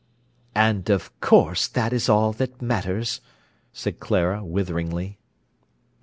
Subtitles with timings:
[0.55, 3.21] "And, of course, that is all that matters,"
[3.71, 5.19] said Clara witheringly.